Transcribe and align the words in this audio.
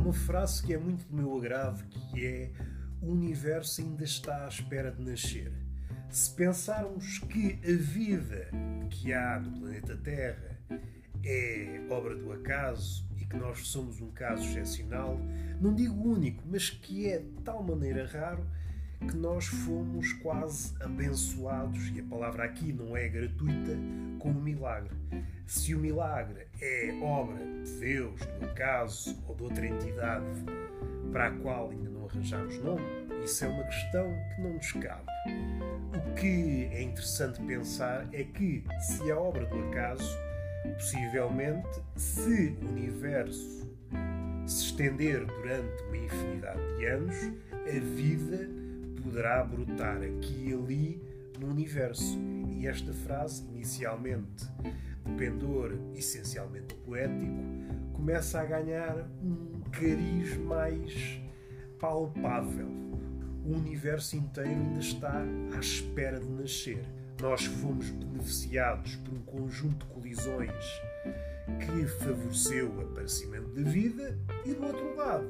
uma 0.00 0.12
frase 0.14 0.62
que 0.62 0.72
é 0.72 0.78
muito 0.78 1.06
do 1.06 1.14
meu 1.14 1.36
agrado, 1.36 1.84
que 1.88 2.24
é 2.24 2.50
o 3.02 3.12
universo 3.12 3.82
ainda 3.82 4.02
está 4.02 4.46
à 4.46 4.48
espera 4.48 4.90
de 4.90 5.02
nascer. 5.02 5.52
Se 6.08 6.34
pensarmos 6.34 7.18
que 7.18 7.60
a 7.62 7.76
vida 7.76 8.48
que 8.88 9.12
há 9.12 9.38
no 9.38 9.60
planeta 9.60 9.96
Terra 9.98 10.58
é 11.22 11.86
obra 11.90 12.16
do 12.16 12.32
acaso 12.32 13.06
e 13.18 13.26
que 13.26 13.36
nós 13.36 13.68
somos 13.68 14.00
um 14.00 14.10
caso 14.10 14.42
excepcional, 14.42 15.20
não 15.60 15.74
digo 15.74 16.02
único, 16.02 16.42
mas 16.46 16.70
que 16.70 17.06
é 17.06 17.18
de 17.18 17.42
tal 17.44 17.62
maneira 17.62 18.06
raro 18.06 18.46
que 19.08 19.16
nós 19.16 19.46
fomos 19.46 20.12
quase 20.14 20.74
abençoados, 20.80 21.90
e 21.94 22.00
a 22.00 22.04
palavra 22.04 22.44
aqui 22.44 22.72
não 22.72 22.96
é 22.96 23.08
gratuita, 23.08 23.76
com 24.18 24.30
o 24.30 24.42
milagre. 24.42 24.94
Se 25.46 25.74
o 25.74 25.78
milagre 25.78 26.46
é 26.60 26.92
obra 27.02 27.38
de 27.64 27.72
Deus, 27.80 28.20
do 28.20 28.46
acaso 28.46 29.18
ou 29.26 29.34
de 29.34 29.42
outra 29.42 29.66
entidade 29.66 30.26
para 31.10 31.26
a 31.26 31.30
qual 31.30 31.70
ainda 31.70 31.90
não 31.90 32.06
arranjamos 32.06 32.58
nome, 32.58 32.84
isso 33.24 33.44
é 33.44 33.48
uma 33.48 33.64
questão 33.64 34.06
que 34.34 34.42
não 34.42 34.54
nos 34.54 34.72
cabe. 34.72 35.10
O 35.94 36.14
que 36.14 36.68
é 36.72 36.82
interessante 36.82 37.40
pensar 37.42 38.08
é 38.12 38.22
que, 38.22 38.64
se 38.80 39.10
a 39.10 39.18
obra 39.18 39.44
do 39.46 39.58
acaso, 39.68 40.16
possivelmente, 40.74 41.82
se 41.96 42.56
o 42.62 42.68
universo 42.68 43.68
se 44.46 44.66
estender 44.66 45.24
durante 45.26 45.82
uma 45.84 45.96
infinidade 45.96 46.76
de 46.76 46.86
anos, 46.86 47.16
a 47.52 47.80
vida 47.96 48.48
poderá 49.02 49.42
brotar 49.44 49.96
aqui 50.02 50.48
e 50.48 50.52
ali 50.52 51.02
no 51.38 51.48
universo. 51.48 52.18
E 52.50 52.66
esta 52.66 52.92
frase, 52.92 53.44
inicialmente 53.48 54.44
de 54.62 55.12
pendor 55.16 55.72
essencialmente 55.94 56.74
poético, 56.74 57.42
começa 57.94 58.40
a 58.40 58.44
ganhar 58.44 59.08
um 59.22 59.60
cariz 59.70 60.36
mais 60.36 61.20
palpável. 61.78 62.68
O 63.44 63.54
universo 63.56 64.16
inteiro 64.16 64.50
ainda 64.50 64.80
está 64.80 65.22
à 65.56 65.58
espera 65.58 66.20
de 66.20 66.28
nascer. 66.28 66.84
Nós 67.20 67.44
fomos 67.44 67.90
beneficiados 67.90 68.96
por 68.96 69.14
um 69.14 69.22
conjunto 69.22 69.86
de 69.86 69.92
colisões 69.92 70.80
que 71.58 71.86
favoreceu 72.04 72.70
o 72.70 72.80
aparecimento 72.82 73.48
da 73.48 73.62
vida, 73.62 74.18
e 74.44 74.52
do 74.52 74.64
outro 74.64 74.96
lado, 74.96 75.26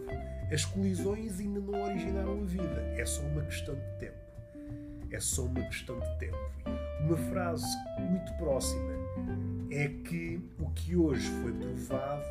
as 0.53 0.65
colisões 0.65 1.39
ainda 1.39 1.61
não 1.61 1.83
originaram 1.83 2.41
a 2.41 2.45
vida. 2.45 2.81
É 2.97 3.05
só 3.05 3.23
uma 3.23 3.43
questão 3.43 3.75
de 3.75 3.98
tempo. 3.98 4.19
É 5.11 5.20
só 5.20 5.45
uma 5.45 5.62
questão 5.62 5.98
de 5.98 6.19
tempo. 6.19 6.39
Uma 7.01 7.17
frase 7.17 7.67
muito 7.98 8.33
próxima 8.34 8.92
é 9.70 9.89
que 9.89 10.41
o 10.59 10.70
que 10.70 10.97
hoje 10.97 11.29
foi 11.42 11.53
provado, 11.53 12.25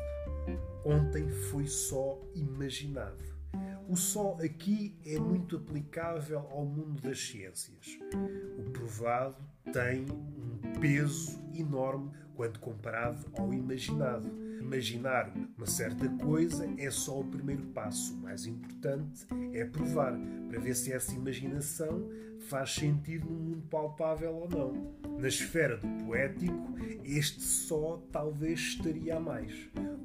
ontem 0.84 1.28
foi 1.28 1.66
só 1.66 2.18
imaginado. 2.34 3.30
O 3.88 3.96
só 3.96 4.36
aqui 4.44 4.94
é 5.04 5.18
muito 5.18 5.56
aplicável 5.56 6.46
ao 6.50 6.64
mundo 6.64 7.00
das 7.02 7.18
ciências. 7.18 7.98
O 8.58 8.70
provado 8.70 9.36
tem 9.72 10.06
um 10.10 10.80
peso 10.80 11.40
enorme 11.54 12.12
quando 12.40 12.58
comparado 12.58 13.26
ao 13.36 13.52
imaginado. 13.52 14.26
Imaginar 14.58 15.30
uma 15.58 15.66
certa 15.66 16.08
coisa 16.08 16.66
é 16.78 16.90
só 16.90 17.20
o 17.20 17.24
primeiro 17.24 17.64
passo. 17.66 18.14
O 18.14 18.22
mais 18.22 18.46
importante 18.46 19.26
é 19.52 19.62
provar, 19.66 20.18
para 20.48 20.58
ver 20.58 20.74
se 20.74 20.90
essa 20.90 21.14
imaginação 21.14 22.08
faz 22.48 22.74
sentido 22.74 23.28
no 23.28 23.38
mundo 23.38 23.68
palpável 23.68 24.32
ou 24.32 24.48
não. 24.48 25.18
Na 25.18 25.28
esfera 25.28 25.76
do 25.76 25.86
poético, 26.06 26.74
este 27.04 27.42
só 27.42 28.02
talvez 28.10 28.58
estaria 28.58 29.18
a 29.18 29.20
mais. 29.20 29.52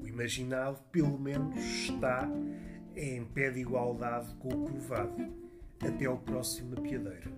O 0.03 0.05
imaginado, 0.05 0.77
pelo 0.91 1.17
menos, 1.17 1.55
está 1.55 2.29
em 2.97 3.23
pé 3.23 3.49
de 3.49 3.61
igualdade 3.61 4.35
com 4.39 4.49
o 4.49 4.65
provado. 4.65 5.25
Até 5.81 6.03
ao 6.03 6.17
próximo 6.17 6.77
apiadeiro. 6.77 7.31